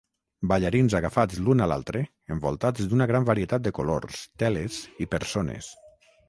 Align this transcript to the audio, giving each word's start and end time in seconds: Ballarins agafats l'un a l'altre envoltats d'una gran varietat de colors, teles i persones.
Ballarins 0.51 0.93
agafats 0.99 1.41
l'un 1.49 1.61
a 1.65 1.67
l'altre 1.71 2.01
envoltats 2.37 2.89
d'una 2.95 3.09
gran 3.13 3.29
varietat 3.31 3.67
de 3.69 3.73
colors, 3.81 4.25
teles 4.45 4.81
i 5.07 5.11
persones. 5.15 5.71